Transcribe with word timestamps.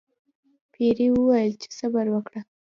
پیري 0.73 1.07
وویل 1.11 1.53
چې 1.61 1.69
صبر 1.79 2.05
وکړه. 2.11 2.41